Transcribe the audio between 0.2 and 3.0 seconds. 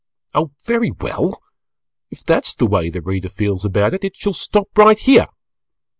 The Reader. Oh, very well! If that's the way